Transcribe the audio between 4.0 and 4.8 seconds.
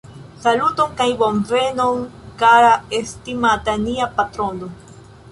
patrono